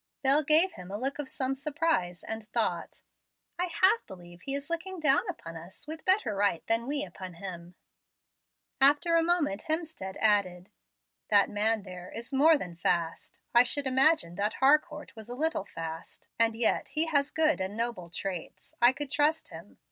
Bel 0.23 0.41
gave 0.41 0.71
him 0.71 0.89
a 0.89 0.97
look 0.97 1.19
of 1.19 1.29
some 1.29 1.53
surprise, 1.53 2.23
and 2.23 2.43
thought, 2.49 3.03
"I 3.59 3.65
half 3.65 4.03
believe 4.07 4.41
he 4.41 4.55
is 4.55 4.67
looking 4.67 4.99
down 4.99 5.29
upon 5.29 5.55
us 5.55 5.85
with 5.85 6.05
better 6.05 6.33
right 6.35 6.65
than 6.65 6.87
we 6.87 7.03
upon 7.05 7.35
him." 7.35 7.75
After 8.81 9.15
a 9.15 9.21
moment 9.21 9.65
Hemstead 9.69 10.17
added, 10.19 10.71
"That 11.29 11.51
man 11.51 11.83
there 11.83 12.11
is 12.11 12.33
more 12.33 12.57
than 12.57 12.73
fast. 12.73 13.41
I 13.53 13.61
should 13.63 13.85
imagine 13.85 14.33
that 14.37 14.55
Harcourt 14.55 15.15
was 15.15 15.29
a 15.29 15.35
little 15.35 15.65
fast, 15.65 16.29
and 16.39 16.55
yet 16.55 16.89
he 16.89 17.05
has 17.05 17.29
good 17.29 17.61
and 17.61 17.77
noble 17.77 18.09
traits. 18.09 18.73
I 18.81 18.93
could 18.93 19.11
trust 19.11 19.49
him. 19.49 19.77